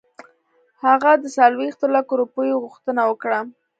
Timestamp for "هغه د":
0.85-1.25